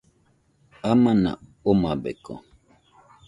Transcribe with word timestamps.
Amana 0.91 1.31
omabeko. 1.71 2.33